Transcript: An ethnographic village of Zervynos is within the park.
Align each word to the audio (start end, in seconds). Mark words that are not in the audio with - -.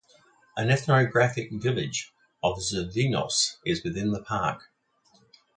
An 0.57 0.71
ethnographic 0.71 1.49
village 1.51 2.11
of 2.41 2.57
Zervynos 2.57 3.57
is 3.67 3.83
within 3.83 4.09
the 4.09 4.23
park. 4.23 4.63